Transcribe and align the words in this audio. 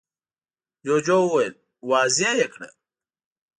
جوجو 0.85 1.17
وويل: 1.27 1.53
واضح 1.89 2.29
يې 2.39 2.47
کړه! 2.53 2.67